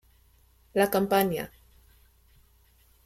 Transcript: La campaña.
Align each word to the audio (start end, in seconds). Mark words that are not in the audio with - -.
La 0.73 0.89
campaña. 0.89 1.51